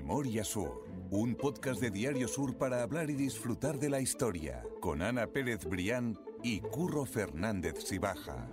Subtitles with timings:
[0.00, 5.02] Memoria Sur, un podcast de Diario Sur para hablar y disfrutar de la historia, con
[5.02, 8.46] Ana Pérez Brián y Curro Fernández Sibaja.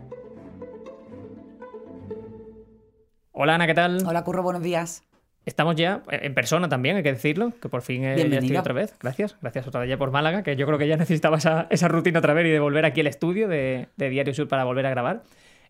[3.32, 4.04] Hola Ana, ¿qué tal?
[4.08, 5.04] Hola Curro, buenos días.
[5.46, 8.74] Estamos ya en persona también, hay que decirlo, que por fin eh, ya estoy otra
[8.74, 8.96] vez.
[9.00, 11.88] Gracias, gracias otra vez ya por Málaga, que yo creo que ya necesitaba esa, esa
[11.88, 14.88] rutina otra vez y de volver aquí al estudio de, de Diario Sur para volver
[14.88, 15.22] a grabar.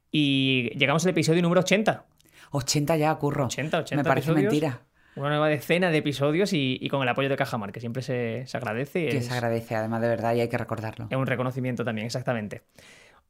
[0.09, 2.05] Y llegamos al episodio número 80.
[2.51, 3.47] 80 ya, Curro.
[3.47, 4.53] 80, 80 Me parece episodios.
[4.53, 4.79] mentira.
[5.15, 8.43] Una nueva decena de episodios y, y con el apoyo de Cajamar, que siempre se,
[8.47, 9.07] se agradece.
[9.07, 11.07] Que es, se agradece, además de verdad, y hay que recordarlo.
[11.09, 12.63] es un reconocimiento también, exactamente.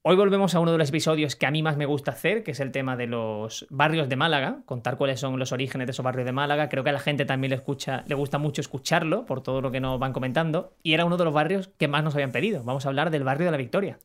[0.07, 2.51] Hoy volvemos a uno de los episodios que a mí más me gusta hacer, que
[2.51, 6.03] es el tema de los barrios de Málaga, contar cuáles son los orígenes de esos
[6.03, 6.69] barrios de Málaga.
[6.69, 9.71] Creo que a la gente también le, escucha, le gusta mucho escucharlo por todo lo
[9.71, 10.73] que nos van comentando.
[10.83, 12.63] Y era uno de los barrios que más nos habían pedido.
[12.63, 13.97] Vamos a hablar del barrio de la Victoria.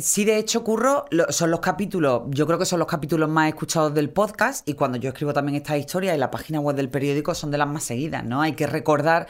[0.00, 3.92] Sí, de hecho, Curro, son los capítulos, yo creo que son los capítulos más escuchados
[3.92, 7.34] del podcast y cuando yo escribo también esta historia en la página web del periódico
[7.34, 8.40] son de las más seguidas, ¿no?
[8.40, 9.26] Hay que recordar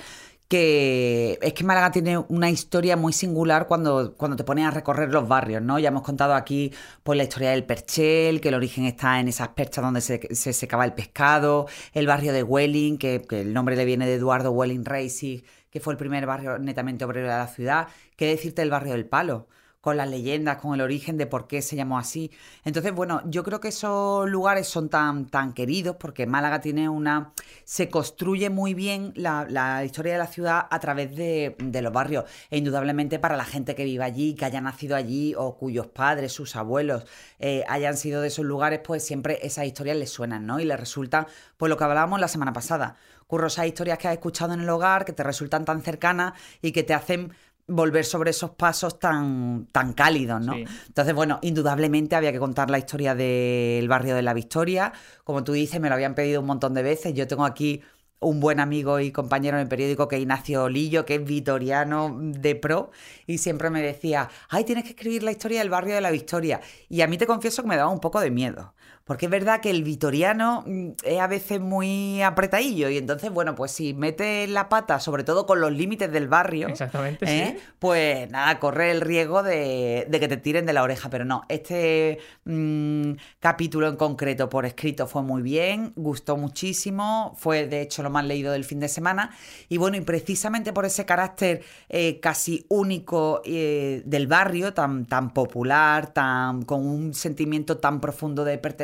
[0.50, 5.10] que es que Málaga tiene una historia muy singular cuando, cuando te pones a recorrer
[5.10, 5.78] los barrios, ¿no?
[5.78, 6.72] Ya hemos contado aquí
[7.04, 10.52] pues, la historia del Perchel, que el origen está en esas perchas donde se, se
[10.52, 14.50] secaba el pescado, el barrio de Welling, que, que el nombre le viene de Eduardo
[14.50, 15.38] Welling Racing,
[15.70, 17.86] que fue el primer barrio netamente obrero de la ciudad.
[18.16, 19.46] ¿Qué decirte del barrio del Palo?
[19.80, 22.30] Con las leyendas, con el origen de por qué se llamó así.
[22.64, 27.32] Entonces, bueno, yo creo que esos lugares son tan, tan queridos porque Málaga tiene una...
[27.64, 31.92] se construye muy bien la, la historia de la ciudad a través de, de los
[31.92, 32.24] barrios.
[32.50, 36.32] E indudablemente para la gente que vive allí, que haya nacido allí o cuyos padres,
[36.32, 37.06] sus abuelos
[37.38, 40.60] eh, hayan sido de esos lugares, pues siempre esas historias les suenan, ¿no?
[40.60, 42.96] Y les resultan, pues lo que hablábamos la semana pasada.
[43.26, 46.72] Curro, esas historias que has escuchado en el hogar, que te resultan tan cercanas y
[46.72, 47.32] que te hacen
[47.70, 50.54] volver sobre esos pasos tan, tan cálidos, ¿no?
[50.54, 50.64] Sí.
[50.88, 54.92] Entonces, bueno, indudablemente había que contar la historia del barrio de la Victoria.
[55.24, 57.14] Como tú dices, me lo habían pedido un montón de veces.
[57.14, 57.82] Yo tengo aquí
[58.20, 62.18] un buen amigo y compañero en el periódico que es Ignacio Lillo, que es vitoriano
[62.20, 62.90] de pro,
[63.26, 66.60] y siempre me decía, ay, tienes que escribir la historia del barrio de la Victoria.
[66.88, 69.60] Y a mí te confieso que me daba un poco de miedo, porque es verdad
[69.60, 74.48] que el vitoriano mm, es a veces muy apretadillo, y entonces, bueno, pues si metes
[74.48, 77.56] la pata, sobre todo con los límites del barrio, Exactamente, ¿eh?
[77.58, 77.64] sí.
[77.78, 81.10] pues nada, corre el riesgo de, de que te tiren de la oreja.
[81.10, 87.66] Pero no, este mm, capítulo en concreto por escrito fue muy bien, gustó muchísimo, fue
[87.66, 89.30] de hecho lo más leído del fin de semana.
[89.68, 95.32] Y bueno, y precisamente por ese carácter eh, casi único eh, del barrio, tan, tan
[95.32, 98.79] popular, tan, con un sentimiento tan profundo de pertenencia,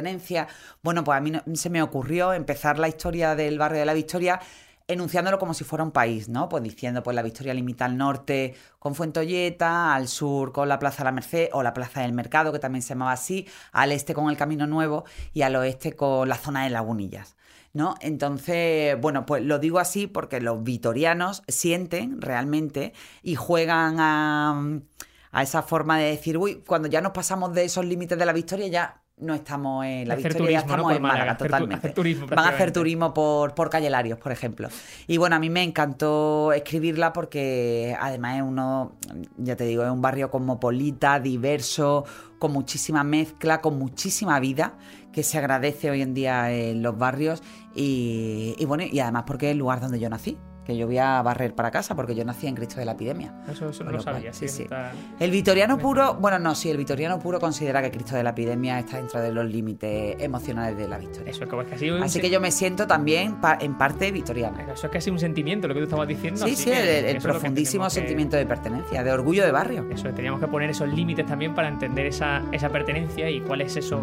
[0.82, 4.40] bueno, pues a mí se me ocurrió empezar la historia del barrio de la Victoria
[4.88, 6.48] enunciándolo como si fuera un país, ¿no?
[6.48, 10.98] Pues diciendo, pues la Victoria limita al norte con Fuentolleta, al sur con la Plaza
[10.98, 14.14] de la Merced o la Plaza del Mercado, que también se llamaba así, al este
[14.14, 17.36] con el Camino Nuevo y al oeste con la zona de Lagunillas.
[17.72, 17.94] ¿No?
[18.00, 25.62] Entonces, bueno, pues lo digo así porque los vitorianos sienten realmente y juegan a esa
[25.62, 29.02] forma de decir, uy, cuando ya nos pasamos de esos límites de la Victoria, ya
[29.18, 31.76] no estamos en la Hacer Victoria, estamos en Málaga, hacer totalmente.
[31.76, 34.68] hacer turismo, Van a hacer turismo por, por Calle Larios, por ejemplo.
[35.06, 38.92] Y bueno, a mí me encantó escribirla porque además es uno,
[39.38, 42.04] ya te digo, es un barrio cosmopolita, diverso,
[42.38, 44.74] con muchísima mezcla, con muchísima vida,
[45.12, 47.42] que se agradece hoy en día en los barrios.
[47.74, 50.98] Y, y bueno, y además porque es el lugar donde yo nací, que yo voy
[50.98, 53.32] a barrer para casa porque yo nací en Cristo de la Epidemia.
[53.50, 54.32] Eso, eso no lo cual, sabía.
[54.32, 54.62] sí, sí.
[54.64, 58.30] está- El vitoriano puro, bueno, no, sí, el vitoriano puro considera que Cristo de la
[58.30, 61.30] Epidemia está dentro de los límites emocionales de la Victoria.
[61.30, 64.10] Eso es como es casi un Así que yo me siento también pa- en parte
[64.10, 64.62] vitoriana.
[64.72, 66.44] Eso es casi un sentimiento, lo que tú estabas diciendo.
[66.44, 69.86] Sí, así sí, el, el profundísimo que- sentimiento de pertenencia, de orgullo de barrio.
[69.90, 74.00] Eso, teníamos que poner esos límites también para entender esa, esa pertenencia y cuáles esos,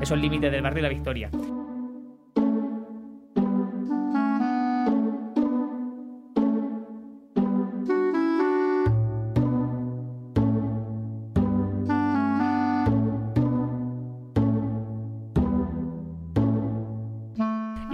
[0.00, 1.30] esos límites del barrio de la Victoria.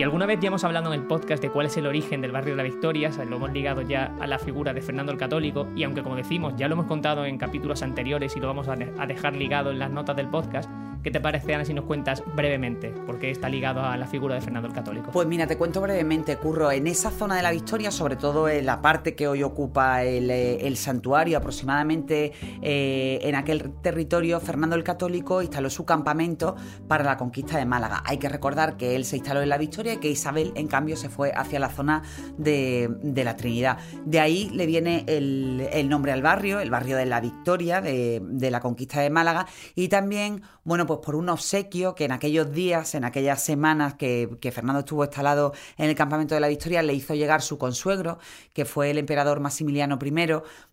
[0.06, 2.52] Alguna vez ya hemos hablado en el podcast de cuál es el origen del barrio
[2.52, 5.82] de la Victoria, lo hemos ligado ya a la figura de Fernando el Católico, y
[5.82, 9.06] aunque como decimos, ya lo hemos contado en capítulos anteriores y lo vamos a a
[9.06, 10.70] dejar ligado en las notas del podcast,
[11.02, 14.34] ¿qué te parece, Ana, si nos cuentas brevemente por qué está ligado a la figura
[14.34, 15.10] de Fernando el Católico?
[15.12, 18.66] Pues mira, te cuento brevemente, Curro, en esa zona de la Victoria, sobre todo en
[18.66, 22.32] la parte que hoy ocupa el, eh, santuario, aproximadamente
[22.62, 26.56] eh, en aquel territorio, Fernando el Católico instaló su campamento
[26.88, 28.02] para la conquista de Málaga.
[28.04, 30.96] Hay que recordar que él se instaló en la Victoria y que Isabel, en cambio,
[30.96, 32.02] se fue hacia la zona
[32.36, 33.78] de, la Trinidad.
[34.04, 38.20] De ahí le viene el, el nombre al barrio, el barrio de la Victoria, de,
[38.22, 42.12] de la conquista de Málaga, y también, bueno, pues pues por un obsequio que en
[42.12, 46.82] aquellos días, en aquellas semanas que, Fernando estuvo instalado en el campamento de la Victoria,
[46.82, 48.18] le hizo llegar su consuegro,
[48.52, 50.10] que fue el emperador Maximiliano I.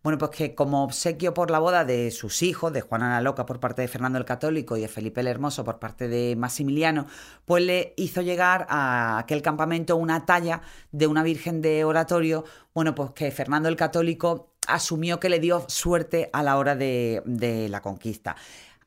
[0.04, 3.46] Bueno, pues que como obsequio por la boda de sus hijos, de Juana la Loca
[3.46, 7.08] por parte de Fernando el Católico y de Felipe el Hermoso por parte de Maximiliano,
[7.46, 10.62] pues le hizo llegar a aquel campamento una talla
[10.92, 15.66] de una Virgen de Oratorio, bueno, pues que Fernando el Católico asumió que le dio
[15.68, 18.36] suerte a la hora de la conquista.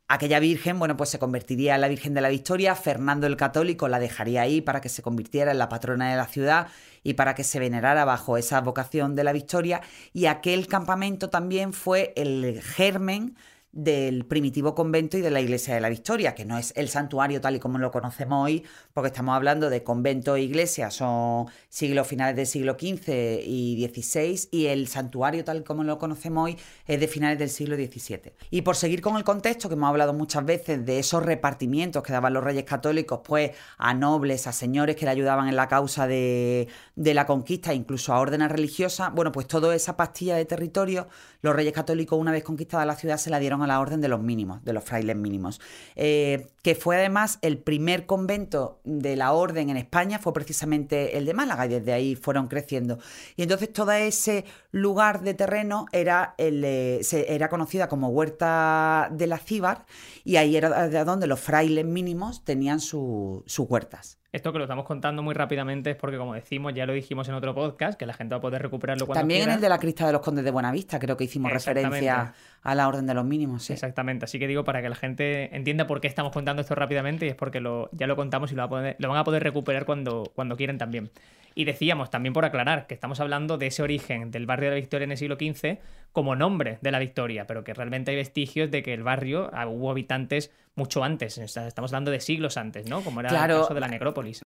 [0.09, 3.89] Aquella Virgen, bueno, pues se convertiría en la Virgen de la Victoria, Fernando el Católico
[3.89, 6.69] la dejaría ahí para que se convirtiera en la patrona de la ciudad
[7.03, 9.81] y para que se venerara bajo esa vocación de la Victoria,
[10.13, 13.37] y aquel campamento también fue el germen
[13.77, 17.43] del primitivo convento y de la iglesia de la Victoria, que no es el santuario
[17.43, 18.65] tal y como lo conocemos hoy,
[18.95, 24.49] porque estamos hablando de convento e iglesia, son siglos finales del siglo XV y XVI,
[24.51, 26.57] y el santuario tal y como lo conocemos hoy
[26.87, 28.33] es de finales del siglo XVII.
[28.51, 32.15] Y por seguir con el contexto, que hemos hablado muchas veces de esos repartimientos que
[32.15, 36.07] daban los reyes católicos, pues a nobles, a señores que le ayudaban en la causa
[36.07, 41.09] de, de la conquista, incluso a órdenes religiosas, bueno, pues toda esa pastilla de territorio,
[41.43, 44.09] los reyes católicos, una vez conquistada la ciudad, se la dieron a la orden de
[44.09, 45.61] los mínimos, de los frailes mínimos,
[45.95, 51.27] eh, que fue además el primer convento de la orden en España, fue precisamente el
[51.27, 52.99] de Málaga y desde ahí fueron creciendo.
[53.37, 59.39] Y entonces todo ese lugar de terreno era, el, era conocida como Huerta de la
[59.39, 59.87] Cíbar
[60.25, 64.19] y ahí era de donde los frailes mínimos tenían sus huertas.
[64.37, 67.35] Esto que lo estamos contando muy rápidamente es porque, como decimos, ya lo dijimos en
[67.37, 69.79] otro podcast, que la gente va a poder recuperarlo cuando También en el de la
[69.79, 73.25] crista de los condes de Buenavista, creo que hicimos referencia a la orden de los
[73.25, 73.71] mínimos.
[73.71, 77.25] Exactamente, así que digo para que la gente entienda por qué estamos contando esto rápidamente
[77.25, 80.31] y es porque lo, ya lo contamos y lo, lo van a poder recuperar cuando,
[80.35, 81.11] cuando quieran también.
[81.59, 84.81] Y decíamos, también por aclarar, que estamos hablando de ese origen del barrio de la
[84.81, 85.79] Victoria en el siglo XV
[86.13, 89.67] como nombre de la Victoria, pero que realmente hay vestigios de que el barrio ah,
[89.67, 93.01] hubo habitantes mucho antes, estamos hablando de siglos antes, ¿no?
[93.01, 94.43] Como era el caso de la necrópolis.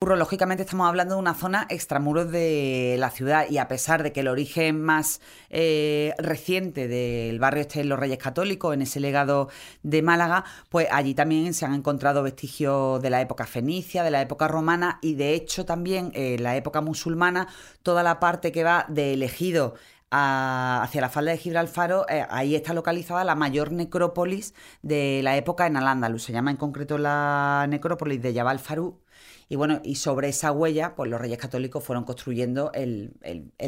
[0.00, 4.20] Lógicamente estamos hablando de una zona extramuros de la ciudad y a pesar de que
[4.20, 9.48] el origen más eh, reciente del barrio esté en los Reyes Católicos, en ese legado
[9.82, 14.22] de Málaga, pues allí también se han encontrado vestigios de la época fenicia, de la
[14.22, 17.48] época romana y de hecho también en la época musulmana,
[17.82, 19.74] toda la parte que va de elegido
[20.10, 25.66] hacia la falda de Gibralfaro, eh, ahí está localizada la mayor necrópolis de la época
[25.66, 26.22] en Al-Ándalus.
[26.22, 29.00] Se llama en concreto la necrópolis de Jabal Farú
[29.48, 33.14] y bueno, y sobre esa huella, pues los reyes católicos fueron construyendo el,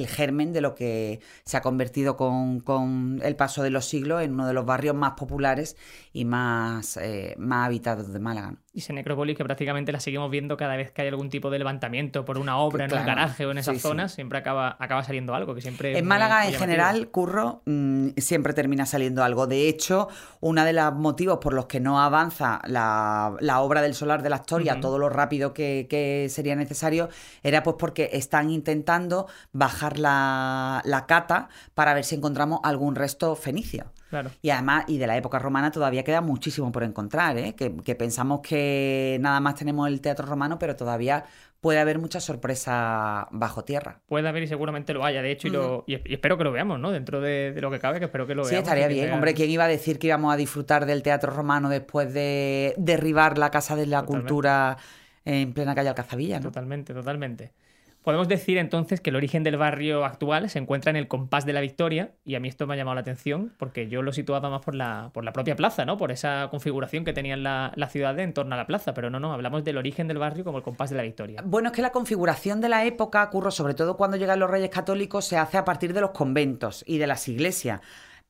[0.09, 4.47] germen de lo que se ha convertido con, el paso de los siglos en uno
[4.47, 5.77] de los barrios más populares
[6.13, 8.57] y más, eh, más habitados de Málaga.
[8.73, 11.59] Y esa necrópolis que prácticamente la seguimos viendo cada vez que hay algún tipo de
[11.59, 15.35] levantamiento por una obra en un garaje o en esas zonas, siempre acaba, acaba saliendo
[15.35, 15.55] algo.
[15.55, 19.47] que siempre En Málaga, en general, Curro, mm, siempre termina saliendo algo.
[19.47, 20.09] De hecho,
[20.41, 24.37] uno de los motivos por los que no avanza la, obra del solar de la
[24.37, 27.09] historia todo lo rápido que que, sería necesario
[27.43, 33.93] era pues porque están intentando bajar la, cata para ver si encontramos algún resto fenicio.
[34.43, 37.55] Y además, y de la época romana todavía queda muchísimo por encontrar, ¿eh?
[37.55, 41.25] que, pensamos que nada más tenemos el teatro romano, pero todavía
[41.61, 44.01] puede haber mucha sorpresa bajo tierra.
[44.07, 46.91] Puede haber y seguramente lo haya, de hecho, y, espero que lo veamos, ¿no?
[46.91, 48.51] Dentro de, lo que cabe, que espero que lo veamos.
[48.51, 49.13] Sí, estaría bien.
[49.13, 53.39] Hombre, ¿quién iba a decir que íbamos a disfrutar del teatro romano después de derribar
[53.39, 54.79] la Casa de la Cultura
[55.25, 56.39] en plena calle Alcazavilla.
[56.39, 56.45] ¿no?
[56.45, 57.53] Totalmente, totalmente.
[58.03, 61.53] Podemos decir entonces que el origen del barrio actual se encuentra en el compás de
[61.53, 64.49] la Victoria, y a mí esto me ha llamado la atención porque yo lo situaba
[64.49, 65.99] más por la, por la propia plaza, ¿no?
[65.99, 69.21] Por esa configuración que tenía la, la ciudad en torno a la plaza, pero no,
[69.21, 71.43] no, hablamos del origen del barrio como el compás de la Victoria.
[71.45, 74.71] Bueno, es que la configuración de la época, curro, sobre todo cuando llegan los reyes
[74.71, 77.81] católicos, se hace a partir de los conventos y de las iglesias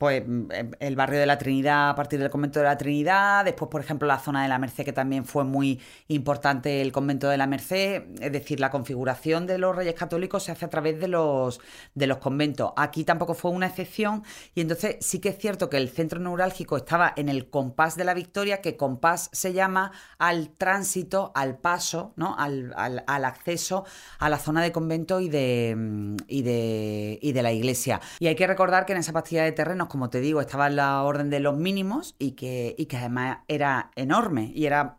[0.00, 3.44] pues mm, em, el barrio de la Trinidad a partir del convento de la Trinidad,
[3.44, 5.78] después por ejemplo la zona de la Merced que también fue muy
[6.08, 10.52] importante el convento de la Merced, es decir, la configuración de los reyes católicos se
[10.52, 11.60] hace a través de los,
[11.94, 12.72] de los conventos.
[12.78, 16.78] Aquí tampoco fue una excepción y entonces sí que es cierto que el centro neurálgico
[16.78, 22.14] estaba en el compás de la Victoria, que compás se llama al tránsito, al paso,
[22.16, 22.36] ¿no?
[22.38, 23.84] al, al, acceso
[24.18, 28.00] a la zona de convento y de, mm, y de, y de la iglesia.
[28.18, 30.76] Y hay que recordar que en esa pastilla de terrenos como te digo, estaba en
[30.76, 34.98] la orden de los mínimos y que, y que además era enorme y era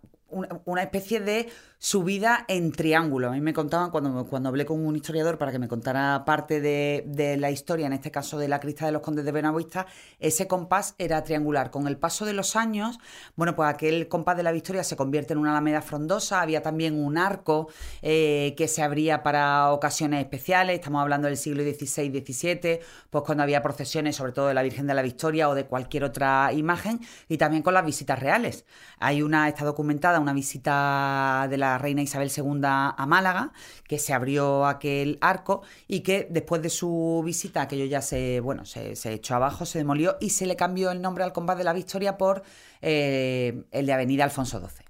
[0.66, 1.50] una especie de
[1.84, 3.30] subida en triángulo.
[3.30, 6.62] A mí me contaban cuando, cuando hablé con un historiador para que me contara parte
[6.62, 9.88] de, la historia, en este caso de la crista de los condes de Benavista,
[10.20, 11.72] ese compás era triangular.
[11.72, 13.00] Con el paso de los años,
[13.36, 17.04] bueno, pues aquel compás de la Victoria se convierte en una alameda frondosa, había también
[17.04, 17.70] un arco
[18.04, 23.64] eh, que se abría para ocasiones especiales, estamos hablando del siglo XVI-XVII, pues cuando había
[23.64, 27.40] procesiones, sobre todo de la Virgen de la Victoria o de cualquier otra imagen, y
[27.40, 28.66] también con las visitas reales.
[29.00, 33.52] Hay una, está documentada una visita de la reina Isabel II a Málaga,
[33.88, 38.66] que se abrió aquel arco y que después de su visita aquello ya se, bueno,
[38.66, 41.74] se, echó abajo, se demolió y se le cambió el nombre al compás de la
[41.74, 42.44] Victoria por
[42.82, 44.86] eh, el de Avenida Alfonso XII.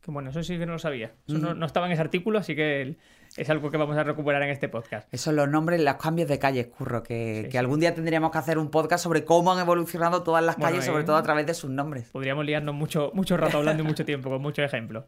[0.00, 1.12] Que bueno, eso sí que no lo sabía.
[1.26, 2.96] Eso no, estaba en ese artículo, así que
[3.36, 5.12] es algo que vamos a recuperar en este podcast.
[5.12, 8.56] Esos son los nombres, los cambios de calles, curro, que, algún día tendríamos que hacer
[8.56, 11.70] un podcast sobre cómo han evolucionado todas las calles, sobre todo a través de sus
[11.70, 12.08] nombres.
[12.10, 15.04] Podríamos liarnos mucho, mucho rato hablando y mucho tiempo, con muchos ejemplos.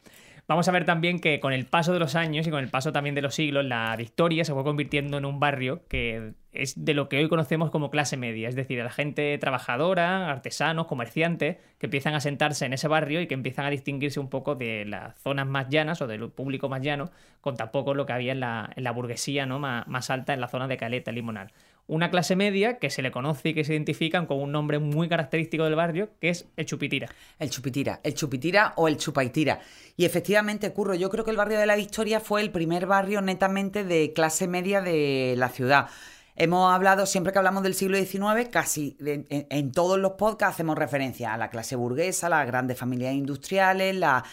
[0.50, 2.90] Vamos a ver también que con el paso de los años y con el paso
[2.90, 6.92] también de los siglos, la Victoria se fue convirtiendo en un barrio que es de
[6.92, 11.86] lo que hoy conocemos como clase media, es decir, la gente trabajadora, artesanos, comerciantes, que
[11.86, 15.16] empiezan a sentarse en ese barrio y que empiezan a distinguirse un poco de las
[15.20, 18.92] zonas más llanas o del público más llano, con tampoco lo que había en la,
[18.92, 19.60] burguesía ¿no?
[19.60, 21.52] más, más, alta en la zona de Caleta, Limonal
[21.90, 25.08] una clase media que se le conoce y que se identifican con un nombre muy
[25.08, 27.08] característico del barrio, que es el Chupitira.
[27.38, 29.60] El Chupitira, el Chupitira o el Chupaitira.
[29.96, 33.20] Y efectivamente, Curro, yo creo que el barrio de la Victoria fue el primer barrio
[33.20, 35.88] netamente de clase media de la ciudad.
[36.36, 41.34] Hemos hablado, siempre que hablamos del siglo XIX, casi en, todos los podcasts hacemos referencia
[41.34, 44.24] a la clase burguesa, las grandes familias industriales, la,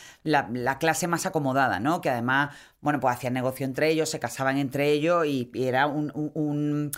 [0.80, 2.00] clase más acomodada, ¿no?
[2.00, 6.92] Que además, bueno, pues hacían negocio entre ellos, se casaban entre ellos y, era un,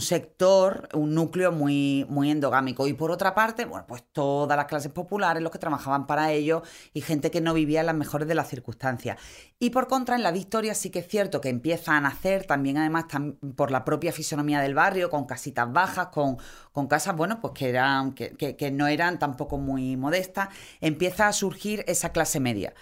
[0.00, 2.86] sector, un núcleo muy, muy endogámico.
[2.86, 6.62] Y por otra parte, bueno, pues todas las clases populares, los que trabajaban para ello
[6.92, 9.18] y gente que no vivía en las mejores de las circunstancias.
[9.58, 12.78] Y por contra, en la Victoria sí que es cierto que empieza a nacer también,
[12.78, 13.06] además,
[13.56, 16.36] por la propia fisonomía del barrio, con casitas bajas, con,
[16.72, 20.48] con casas, bueno, pues que, eran, que, que no eran tampoco muy modestas,
[20.80, 22.74] empieza a surgir esa clase media.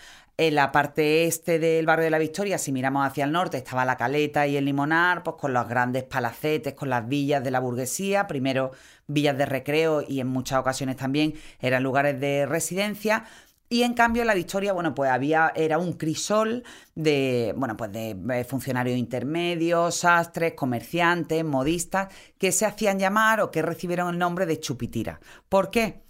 [0.45, 3.85] En la parte este del barrio de la Victoria, si miramos hacia el norte, estaba
[3.85, 7.61] la Caleta y el Limonar, pues con los grandes palacetes, con las villas de la
[7.61, 8.73] burguesía, primero
[9.07, 13.25] villas de recreo y en muchas ocasiones también eran lugares de residencia.
[13.69, 16.65] Y en cambio la Victoria, bueno, pues había, era un crisol
[16.97, 23.53] de, bueno, pues de eh, funcionarios intermedios, sastres, comerciantes, modistas, que se hacían llamar o
[23.53, 25.21] que recibieron el nombre de chupitira.
[25.49, 26.03] ¿Por qué?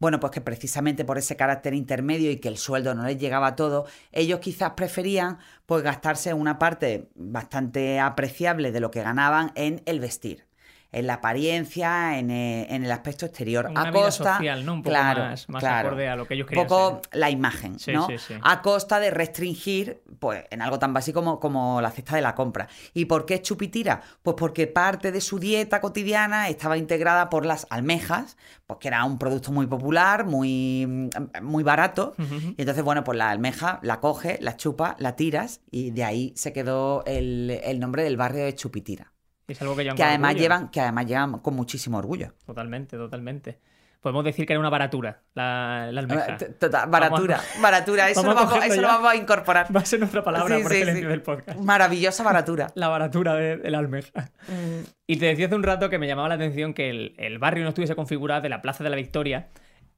[0.00, 3.54] Bueno, pues que precisamente por ese carácter intermedio y que el sueldo no les llegaba
[3.54, 9.82] todo, ellos quizás preferían pues gastarse una parte bastante apreciable de lo que ganaban en
[9.84, 10.49] el vestir
[10.92, 13.70] en la apariencia, en, eh, el aspecto exterior.
[13.74, 14.74] a costa, social, ¿no?
[14.74, 16.64] Un poco más, acorde a lo que ellos querían.
[16.64, 18.08] Un poco la imagen, ¿no?
[18.42, 22.34] A costa de restringir, pues, en algo tan básico como, como, la cesta de la
[22.34, 22.68] compra.
[22.92, 24.00] ¿Y por qué chupitira?
[24.22, 29.04] Pues porque parte de su dieta cotidiana estaba integrada por las almejas, pues que era
[29.04, 31.10] un producto muy popular, muy,
[31.42, 32.14] muy barato.
[32.18, 36.32] Y entonces, bueno, pues la almeja la coge, la chupa, la tiras, y de ahí
[36.36, 39.12] se quedó el, el nombre del barrio de Chupitira
[39.56, 42.34] que, además llevan, que además llevan con muchísimo orgullo.
[42.46, 43.58] Totalmente, totalmente.
[44.00, 46.38] Podemos decir que era una baratura, la, almeja.
[46.58, 49.74] Total, baratura, baratura, eso, lo vamos, eso lo vamos, a incorporar.
[49.74, 51.58] Va a ser nuestra palabra por el del podcast.
[51.60, 52.68] Maravillosa baratura.
[52.76, 54.30] la baratura de, la almeja.
[54.48, 54.86] Mm.
[55.06, 57.62] Y te decía hace un rato que me llamaba la atención que el, el barrio
[57.62, 59.48] no estuviese configurado de la Plaza de la Victoria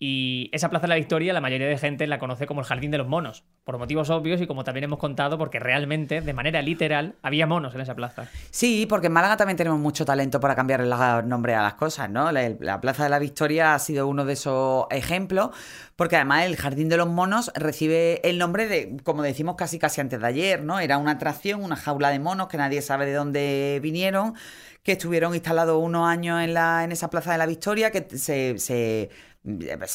[0.05, 2.91] y esa Plaza de la Victoria, la mayoría de gente la conoce como el Jardín
[2.91, 6.61] de los Monos, por motivos obvios y como también hemos contado, porque realmente, de manera
[6.61, 8.27] literal, había monos en esa plaza.
[8.51, 10.91] Sí, porque en Málaga también tenemos mucho talento para cambiar el
[11.29, 12.33] nombre a las cosas, ¿no?
[12.33, 15.51] La, Plaza de la Victoria ha sido uno de esos ejemplos,
[15.95, 20.01] porque además el Jardín de los Monos recibe el nombre de, como decimos casi casi
[20.01, 20.81] antes de ayer, ¿no?
[20.81, 24.35] Era una atracción, una jaula de monos que nadie sabe de dónde vinieron,
[24.83, 28.59] que estuvieron instalados unos años en, la, en esa Plaza de la Victoria, que se
[28.59, 29.11] se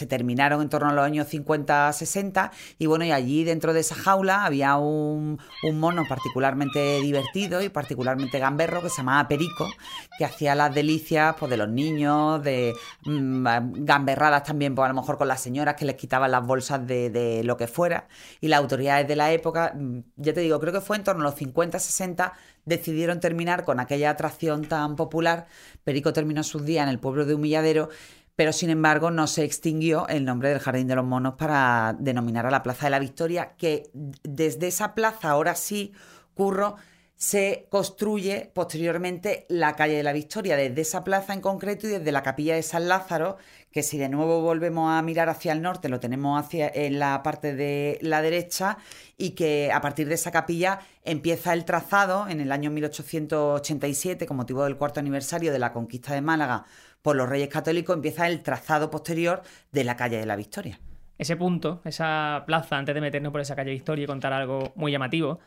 [0.09, 4.45] terminaron en torno a los años 50-60 y bueno, y allí dentro de esa jaula
[4.45, 5.39] había un,
[5.73, 9.69] mono particularmente divertido y particularmente gamberro que se llamaba Perico,
[10.17, 12.73] que hacía las delicias pues, de los niños, de
[13.05, 16.85] mm, gamberradas también, pues a lo mejor con las señoras que les quitaban las bolsas
[16.85, 18.07] de, de lo que fuera
[18.41, 21.21] y las autoridades de la época, mm, ya te digo, creo que fue en torno
[21.21, 22.33] a los 50-60
[22.67, 25.47] decidieron terminar con aquella atracción tan popular.
[25.85, 27.89] Perico terminó sus días en el pueblo de Humilladero
[28.37, 32.45] pero sin embargo no se extinguió el nombre del Jardín de los Monos para denominar
[32.45, 33.89] a la Plaza de la Victoria, que
[34.23, 35.91] desde esa plaza ahora sí,
[36.35, 36.75] Curro,
[37.17, 42.11] se construye posteriormente la calle de la Victoria, desde esa plaza en concreto y desde
[42.11, 43.37] la capilla de San Lázaro,
[43.71, 47.23] que si de nuevo volvemos a mirar hacia el norte, lo tenemos hacia en la
[47.23, 48.77] parte de la derecha,
[49.17, 54.37] y que a partir de esa capilla empieza el trazado en el año 1887, con
[54.37, 56.65] motivo del cuarto aniversario de la conquista de Málaga
[57.01, 60.79] por los Reyes Católicos, empieza el trazado posterior de la calle de la Victoria.
[61.17, 64.91] Ese punto, esa plaza, antes de meternos por esa calle Victoria y contar algo muy
[64.91, 65.39] llamativo,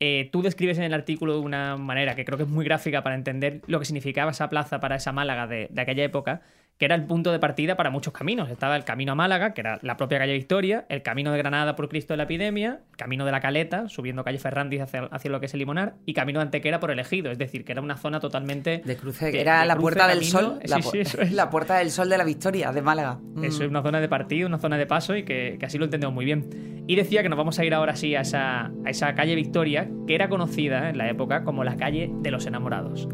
[0.00, 3.02] eh, tú describes en el artículo de una manera que creo que es muy gráfica
[3.02, 6.42] para entender lo que significaba esa plaza para esa Málaga de aquella época,
[6.78, 8.50] que era el punto de partida para muchos caminos.
[8.50, 11.74] Estaba el camino a Málaga, que era la propia calle Victoria, el camino de Granada
[11.74, 15.46] por Cristo de la Epidemia, camino de la Caleta, subiendo calle Ferrandis hacia, lo que
[15.46, 17.30] es el Limonar, y camino de Antequera por Elegido.
[17.30, 18.82] Es decir, que era una zona totalmente.
[18.84, 20.58] De cruce, era la puerta del sol.
[20.64, 20.80] la,
[21.30, 23.18] la, puerta del sol de la Victoria, de Málaga.
[23.42, 23.70] Eso es mm.
[23.70, 26.84] una zona de partido, una zona de paso, y que, así lo entendemos muy bien.
[26.86, 29.88] Y decía que nos vamos a ir ahora sí a esa, a esa calle Victoria,
[30.06, 33.08] que era conocida en la época como la calle de los enamorados.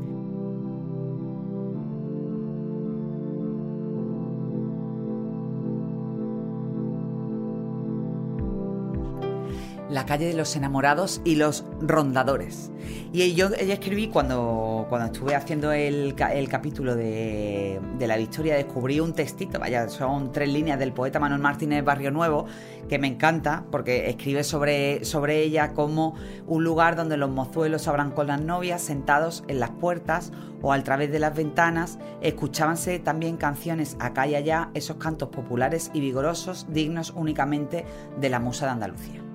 [9.93, 12.71] La calle de los enamorados y los rondadores.
[13.13, 19.59] Y yo escribí cuando, cuando estuve haciendo el, capítulo de, la Victoria, descubrí un textito,
[19.59, 22.47] vaya, son tres líneas del poeta Manuel Martínez Barrio Nuevo,
[22.89, 26.15] que me encanta porque escribe sobre, sobre ella como
[26.47, 30.33] un lugar donde los mozuelos habrán con las novias sentados en las puertas
[30.63, 35.91] o a través de las ventanas, escuchábanse también canciones acá y allá, esos cantos populares
[35.93, 37.85] y vigorosos dignos únicamente
[38.19, 39.32] de la musa de Andalucía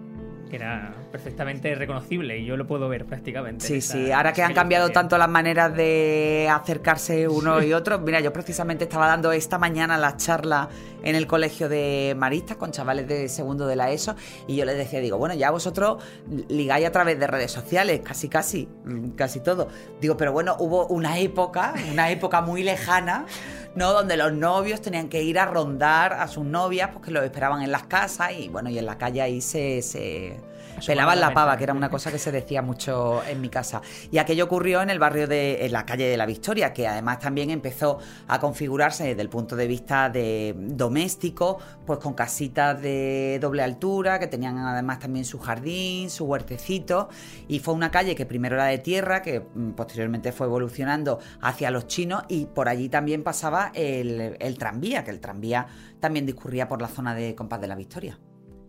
[0.56, 3.66] era perfectamente reconocible y yo lo puedo ver prácticamente.
[3.66, 8.20] Sí, sí, ahora que han cambiado tanto las maneras de acercarse uno y otro, mira,
[8.20, 10.70] yo precisamente estaba dando esta mañana la charla
[11.04, 14.16] en el colegio de maristas con chavales de segundo de la ESO
[14.48, 16.04] y yo les decía, digo, bueno, ya vosotros
[16.50, 19.68] ligáis a través de redes sociales, casi, casi, mm, casi todo.
[20.02, 23.26] Digo, pero bueno, hubo una época, una época muy lejana
[23.78, 23.94] ¿no?
[23.94, 27.72] Donde los novios tenían que ir a rondar a sus novias porque los esperaban en
[27.72, 30.40] las casas y bueno, y en la calle ahí se, se
[30.86, 33.82] pelaban la pava, que era una cosa que se decía mucho en mi casa.
[34.12, 37.20] Y aquello ocurrió en el barrio de en la calle de la Victoria, que además
[37.20, 43.40] también empezó a configurarse desde el punto de vista de doméstico, pues con casitas de
[43.42, 47.10] doble altura, que tenían además también su jardín, su huertecito,
[47.48, 51.72] y fue una calle que primero era de tierra, que mm, posteriormente fue evolucionando hacia
[51.72, 55.68] los chinos, y por allí también pasaba el, el tranvía, que el tranvía
[56.00, 58.18] también discurría por la zona de Compás de la Victoria.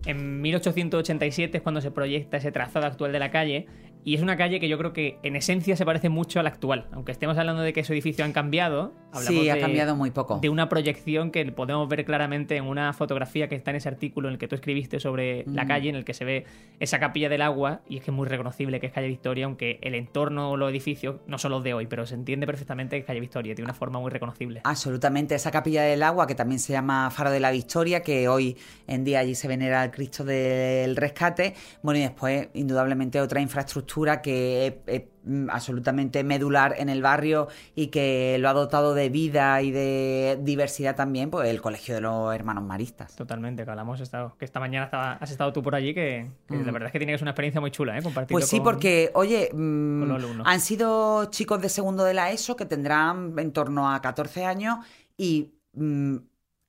[0.07, 3.67] En 1887 es cuando se proyecta ese trazado actual de la calle
[4.05, 6.51] y es una calle que yo creo que en esencia se parece mucho a la
[6.51, 6.87] actual.
[6.93, 10.39] Aunque estemos hablando de que esos edificios han cambiado, hablamos sí, ha cambiado muy poco.
[10.41, 14.29] De una proyección que podemos ver claramente en una fotografía que está en ese artículo
[14.29, 15.69] en el que tú escribiste sobre la mm.
[15.69, 16.45] calle, en el que se ve
[16.81, 19.79] esa capilla del agua y es que es muy reconocible que es calle Victoria, aunque
[19.83, 23.01] el entorno o los edificios no son los de hoy, pero se entiende perfectamente que
[23.01, 24.61] es calle Victoria, tiene una forma muy reconocible.
[24.65, 28.57] Absolutamente, esa capilla del agua que también se llama Faro de la Victoria, que hoy
[28.87, 33.88] en día allí se venera al Cristo del Rescate, bueno, y después indudablemente otra infraestructura
[34.23, 39.61] que es, mm, absolutamente medular en el barrio y que lo ha dotado de vida
[39.63, 43.17] y de diversidad también, pues el Colegio de los Hermanos Maristas.
[43.17, 44.89] Totalmente, que hablamos, estado, que esta mañana
[45.21, 46.73] has estado tú por allí, que, la mm.
[46.73, 48.03] verdad es que tiene que ser una experiencia muy chula, ¿eh?
[48.29, 53.35] Pues sí, porque, oye, mm, han sido chicos de segundo de la ESO que tendrán
[53.39, 54.79] en torno a 14 años
[55.17, 55.55] y...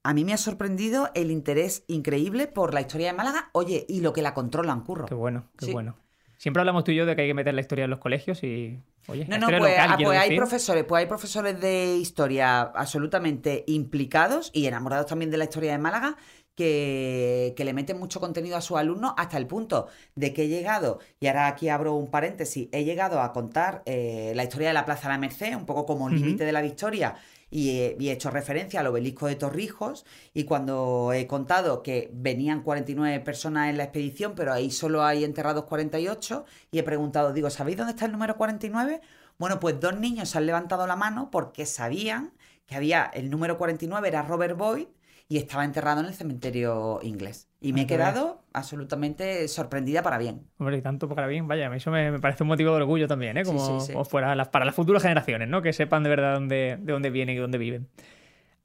[0.04, 4.02] a mí me ha sorprendido el interés increíble por la historia de Málaga, oye, y
[4.02, 5.06] lo que la controlan, curro.
[5.06, 5.96] Qué bueno, qué bueno.
[6.40, 8.42] Siempre hablamos tú y yo de que hay que meter la historia en los colegios
[8.46, 8.80] y.
[9.08, 14.50] Oye, no, no, pues, ah, pues hay profesores, pues hay profesores de historia absolutamente implicados
[14.54, 16.16] y enamorados también de la historia de Málaga
[16.56, 21.00] que, le meten mucho contenido a sus alumnos hasta el punto de que he llegado,
[21.20, 24.86] y ahora aquí abro un paréntesis, he llegado a contar eh, la historia de la
[24.86, 27.16] Plaza de la Merced, un poco como límite de la victoria,
[27.52, 33.20] y he, hecho referencia al obelisco de Torrijos y cuando he contado que venían 49
[33.22, 37.78] personas en la expedición, pero ahí solo hay enterrados 48 y he preguntado, digo, ¿sabéis
[37.78, 39.02] dónde está el número 49?
[39.38, 42.34] Bueno, pues dos niños han levantado la mano porque sabían
[42.66, 44.88] que había el número 49 era Robert Boyd
[45.32, 47.48] y estaba enterrado en el cementerio inglés.
[47.62, 50.48] Y me he quedado absolutamente sorprendida para bien.
[50.58, 53.44] Hombre, y tanto para bien, vaya, eso me, parece un motivo de orgullo también, ¿eh?
[53.44, 55.62] Como, fuera las, para las futuras generaciones, ¿no?
[55.62, 57.88] Que sepan de verdad dónde, de dónde vienen y dónde viven.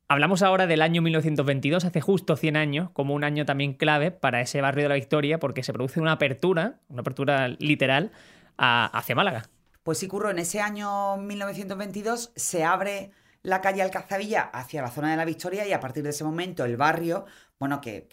[0.09, 4.41] Hablamos ahora del año 1922, hace justo 100 años, como un año también clave para
[4.41, 8.11] ese barrio de la Victoria, porque se produce una apertura, una apertura literal,
[8.57, 9.51] hacia Málaga.
[9.83, 13.11] Pues sí, Curro, en ese año 1922 se abre
[13.45, 16.65] la calle Alcazavilla hacia la zona de la Victoria y a partir de ese momento
[16.65, 17.27] el barrio,
[17.61, 18.09] bueno, que,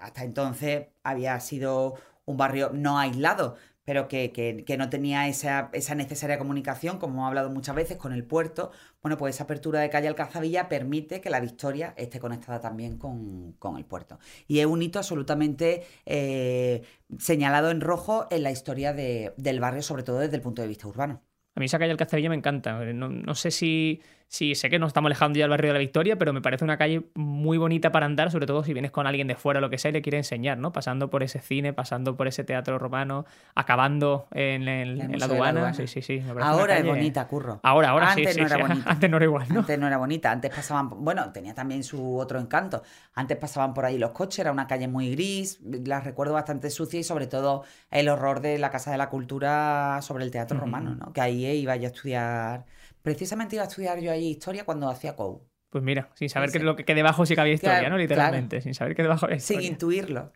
[0.00, 5.70] hasta entonces había sido un barrio no aislado, pero que, que- que no tenía esa,
[5.72, 8.70] esa necesaria comunicación, como hemos hablado muchas veces, con el puerto.
[9.02, 13.54] Bueno, pues esa apertura de calle Alcazabilla permite que la Victoria esté conectada también con,
[13.58, 14.18] con el puerto.
[14.46, 16.82] Y es un hito absolutamente eh,
[17.18, 20.68] señalado en rojo en la historia de- del barrio, sobre todo desde el punto de
[20.68, 21.22] vista urbano.
[21.56, 22.78] A mí esa calle Alcazabilla me encanta.
[22.92, 24.00] No, no sé si,
[24.32, 26.62] si sé que nos estamos alejando ya del barrio de la Victoria, pero me parece
[26.64, 29.60] una calle muy bonita para andar, sobre todo si vienes con alguien de fuera o
[29.60, 30.72] lo que sea y le quiere enseñar, ¿no?
[30.72, 35.18] Pasando por ese cine, pasando por ese teatro romano, acabando en, el- en la de
[35.18, 35.60] la aduana.
[35.60, 35.74] Aduana.
[35.74, 36.22] Sí, sí, sí.
[36.40, 37.58] Ahora es bonita, curro.
[37.64, 38.70] Ahora, ahora Antes sí, no sí, era sí.
[38.72, 38.90] bonita.
[38.92, 39.60] Antes no era igual, ¿no?
[39.60, 42.84] Antes no era bonita, antes pasaban, bueno, tenía también su otro encanto.
[43.14, 47.00] Antes pasaban por ahí los coches, era una calle muy gris, la recuerdo bastante sucia
[47.00, 50.66] y sobre todo el horror de la Casa de la Cultura sobre el teatro Ujú.
[50.66, 51.12] romano, ¿no?
[51.12, 52.64] Que ahí iba yo a estudiar,
[53.02, 56.58] precisamente iba a estudiar yo ahí historia cuando hacía COU, Pues mira, sin saber Sí.
[56.58, 57.98] que, lo que, que debajo sí que había historia, Claro, ¿no?
[57.98, 60.32] Literalmente, sin saber que debajo había sin intuirlo.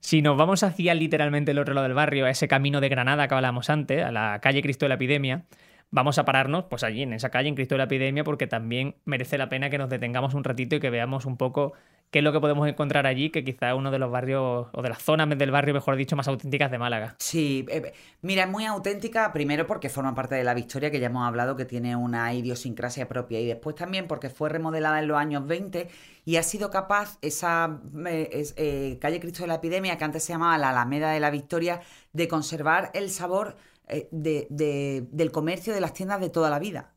[0.00, 3.26] Si nos vamos hacia literalmente el otro lado del barrio, a ese camino de Granada
[3.26, 5.44] que hablábamos antes, a la calle Cristo de la Epidemia,
[5.94, 8.96] vamos a pararnos pues allí, en esa calle, en Cristo de la Epidemia, porque también
[9.04, 11.72] merece la pena que nos detengamos un ratito y que veamos un poco
[12.10, 14.88] qué es lo que podemos encontrar allí, que quizá uno de los barrios, o de
[14.88, 17.14] las zonas del barrio, mejor dicho, más auténticas de Málaga.
[17.18, 21.06] Sí, eh, mira, es muy auténtica, primero porque forma parte de la Victoria, que ya
[21.06, 25.16] hemos hablado que tiene una idiosincrasia propia, y después también porque fue remodelada en los
[25.16, 25.88] años 20
[26.24, 30.32] y ha sido capaz esa eh, eh, calle Cristo de la Epidemia, que antes se
[30.32, 31.80] llamaba la Alameda de la Victoria,
[32.12, 33.73] de conservar el sabor eh,
[34.10, 36.92] de- de- del comercio de las tiendas de toda la vida.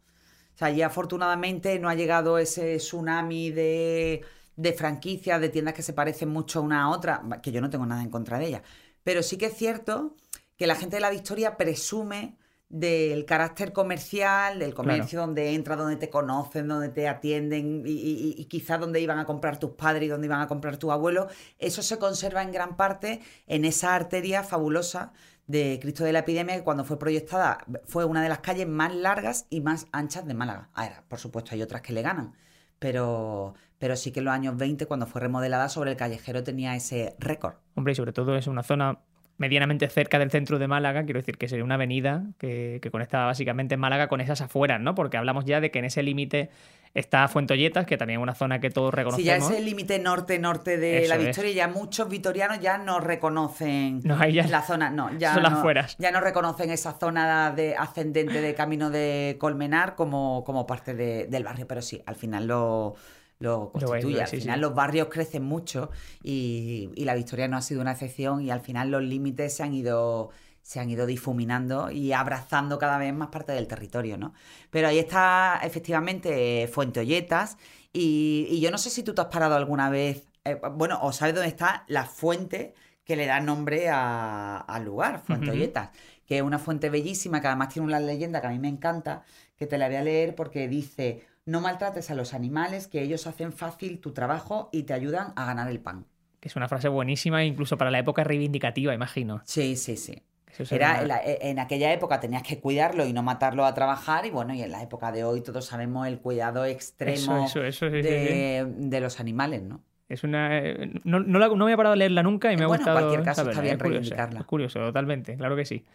[0.56, 4.22] O sea, allí afortunadamente no ha llegado ese tsunami de,
[4.56, 7.86] de franquicias, de tiendas que se parecen mucho una a otra, que yo no tengo
[7.86, 8.62] nada en contra de ellas.
[9.04, 10.16] Pero sí que es cierto
[10.58, 12.38] que la gente de la Victoria presume
[12.70, 18.36] del carácter comercial, del comercio donde entras, donde te conocen, donde te atienden y, y-
[18.38, 21.32] y quizás donde iban a comprar tus padres y donde iban a comprar tus abuelos.
[21.60, 25.14] Eso se conserva en gran parte en esa arteria fabulosa
[25.48, 28.94] de Cristo de la Epidemia que cuando fue proyectada fue una de las calles más
[28.94, 30.70] largas y más anchas de Málaga.
[30.74, 32.34] Ahora, por supuesto, hay otras que le ganan,
[32.80, 36.76] pero, pero sí que en los años 20, cuando fue remodelada sobre el callejero, tenía
[36.76, 37.56] ese récord.
[37.76, 39.00] Hombre, y sobre todo es una zona
[39.38, 43.26] medianamente cerca del centro de Málaga, quiero decir que sería una avenida que, que conecta
[43.26, 44.96] básicamente Málaga con esas afueras, ¿no?
[44.96, 46.50] Porque hablamos ya de que en ese límite
[46.96, 49.26] está Fuentolletas, que también es una zona que todos reconocemos.
[49.26, 51.26] ya es el límite norte-norte de Eso la es.
[51.28, 55.44] Victoria, ya muchos vitorianos ya no reconocen No, ahí ya- la zona, no, ya son
[55.44, 55.96] las no, afueras.
[56.00, 61.28] ya no reconocen esa zona de ascendente de camino de Colmenar como, como parte de-
[61.28, 62.96] del barrio, pero sí, al final lo,
[63.40, 64.14] lo constituye.
[64.14, 64.62] lo es, al final sí.
[64.62, 65.90] los barrios crecen mucho
[66.24, 69.64] y, y la Victoria no ha sido una excepción y al final los límites se
[69.64, 70.30] han ido
[70.62, 74.34] se han ido difuminando y abrazando cada vez más parte del territorio, ¿no?
[74.70, 77.58] Pero ahí está efectivamente Fuente Olletas
[77.94, 81.14] y, y yo no sé si tú te has parado alguna vez, eh, bueno, o
[81.14, 82.74] sabes dónde está la fuente
[83.06, 85.52] que le da nombre a- al lugar, Fuente.
[85.52, 85.92] Olletas,
[86.26, 89.24] que es una fuente bellísima que además tiene una leyenda que a mí me encanta,
[89.56, 93.26] que te la voy a leer porque dice, no maltrates a los animales, que ellos
[93.28, 96.06] hacen fácil tu trabajo y te ayudan a ganar el pan.
[96.40, 99.42] Que es una frase buenísima, incluso para la época reivindicativa, imagino.
[99.44, 100.24] Sí, sí, sí.
[100.70, 103.74] Era, una- en la- e, en aquella época tenías que cuidarlo y no matarlo a
[103.74, 107.64] trabajar y bueno, y en la época de hoy todos sabemos el cuidado extremo Eso,
[107.64, 108.48] eso, eso, sí, sí, sí.
[108.90, 109.84] de, los animales, ¿no?
[110.10, 110.58] Es una.
[110.60, 112.74] eh, No, no, la- no me he parado a leerla nunca y me ha Bueno,
[112.84, 113.00] en gustado.
[113.00, 114.40] cualquier caso, está bien es curioso, reivindicarla.
[114.40, 115.86] es curioso, totalmente, claro que sí.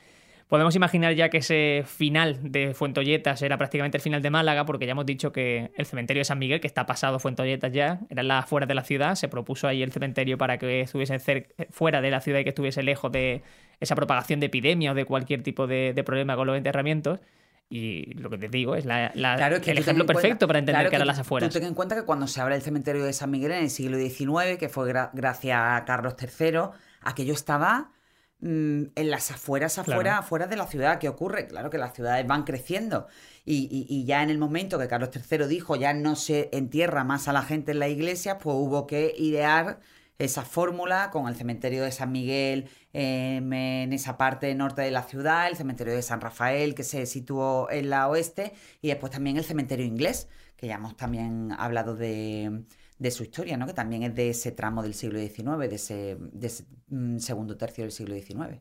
[0.48, 4.84] Podemos imaginar ya que ese final de Fuentolletas era prácticamente el final de Málaga, porque
[4.86, 8.22] ya hemos dicho que el cementerio de San Miguel, que está pasado Fuentolletas ya, era
[8.22, 11.18] las afueras de la ciudad, se propuso ahí el cementerio para que estuviese
[11.70, 13.42] fuera de la ciudad y que estuviese lejos de
[13.80, 17.20] esa propagación de epidemia o de cualquier tipo de, de problema con los enterramientos.
[17.70, 20.46] Y lo que te digo es la- la- Claro, que el ejemplo en cuenta- perfecto
[20.46, 21.48] para entender claro que eran tú- las afueras.
[21.50, 23.70] Tú ten en cuenta que cuando se abre el cementerio de San Miguel en el
[23.70, 26.58] siglo XIX, que fue gra- gracias a Carlos III,
[27.00, 27.90] aquello estaba
[28.42, 30.18] mm, en las afueras, afuera, Claro.
[30.20, 30.98] afuera de la ciudad.
[30.98, 31.46] ¿Qué ocurre?
[31.46, 33.06] Claro que las ciudades van creciendo.
[33.44, 37.02] Y, y- y ya en el momento que Carlos III dijo ya no se entierra
[37.04, 39.80] más a la gente en la iglesia, pues hubo que idear
[40.18, 45.02] esa fórmula con el cementerio de San Miguel em, en esa parte norte de la
[45.02, 48.52] ciudad, el cementerio de San Rafael que se situó en la oeste
[48.82, 52.62] y después también el cementerio inglés, que ya hemos también hablado de,
[53.02, 53.66] de su historia, ¿no?
[53.66, 56.16] que también es de ese tramo del siglo XIX, de ese,
[56.88, 58.60] mm, segundo tercio del siglo XIX.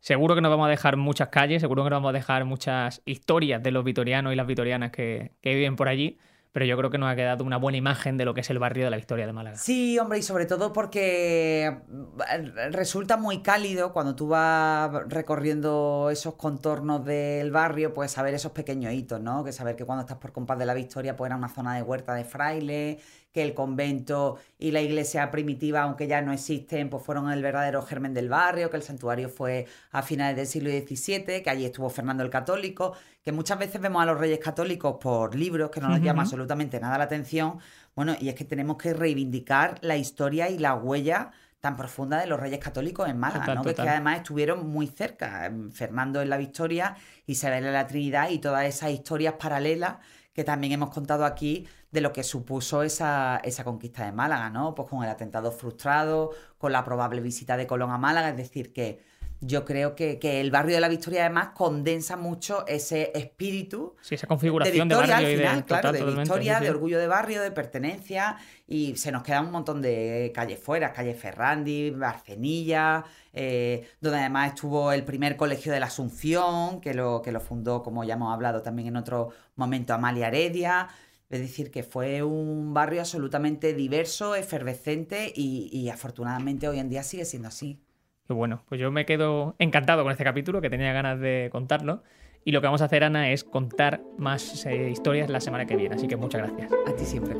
[0.00, 3.02] Seguro que nos vamos a dejar muchas calles, seguro que nos vamos a dejar muchas
[3.04, 6.16] historias de los vitorianos y las vitorianas que, que viven por allí,
[6.56, 8.58] pero yo creo que nos ha quedado una buena imagen de lo que es el
[8.58, 9.58] barrio de la Victoria de Málaga.
[9.58, 16.36] Sí, hombre, y sobre todo porque mm, resulta muy cálido cuando tú vas recorriendo esos
[16.36, 18.90] contornos del barrio, pues saber esos pequeños
[19.20, 19.44] ¿no?
[19.44, 21.82] Que saber que cuando estás por Compás de la Victoria, pues era una zona de
[21.82, 23.00] huerta de fraile,
[23.32, 27.82] que el convento y la iglesia primitiva, aunque ya no existen, pues fueron el verdadero
[27.82, 31.90] germen del barrio, que el santuario fue a finales del siglo XVII, que allí estuvo
[31.90, 32.94] Fernando el Católico,
[33.26, 36.78] que muchas veces vemos a los reyes católicos por libros que no nos llama absolutamente
[36.78, 37.58] nada la atención.
[37.96, 42.28] Bueno, y es que tenemos que reivindicar la historia y la huella tan profunda de
[42.28, 43.62] los reyes católicos en Málaga, ¿no?
[43.64, 45.50] que además estuvieron muy cerca.
[45.72, 46.94] Fernando en la Victoria,
[47.26, 49.96] Isabel en la Trinidad y todas esas historias paralelas
[50.32, 54.72] que también hemos contado aquí de lo que supuso esa, esa conquista de Málaga, ¿no?
[54.76, 58.72] Pues con el atentado frustrado, con la probable visita de Colón a Málaga, es decir,
[58.72, 59.02] que
[59.40, 63.94] yo creo que, el barrio de la Victoria además condensa mucho ese espíritu.
[64.00, 67.50] Sí, esa configuración de, victoria, al final, claro, de victoria, de orgullo de barrio, de
[67.50, 68.36] pertenencia.
[68.66, 74.54] Y se nos quedan un montón de calles fuera, calle Ferrandi, Barcenilla, eh, donde además
[74.54, 78.32] estuvo el primer colegio de la Asunción, que lo, que lo fundó, como ya hemos
[78.32, 80.88] hablado también en otro momento, Amalia Heredia.
[81.28, 87.24] Es decir, que fue un barrio absolutamente diverso, efervescente y afortunadamente hoy en día sigue
[87.24, 87.80] siendo así.
[88.28, 92.02] Y bueno, pues yo me quedo encantado con este capítulo, que tenía ganas de contarlo.
[92.44, 95.74] Y lo que vamos a hacer, Ana, es contar más eh, historias la semana que
[95.74, 95.96] viene.
[95.96, 96.70] Así que muchas gracias.
[96.86, 97.34] A ti siempre,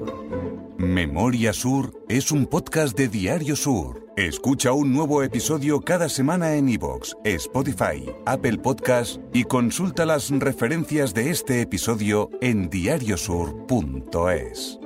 [0.78, 4.04] Memoria Sur es un podcast de Diario Sur.
[4.16, 11.14] Escucha un nuevo episodio cada semana en iVoox, Spotify, Apple Podcasts y consulta las referencias
[11.14, 14.80] de este episodio en diariosur.es.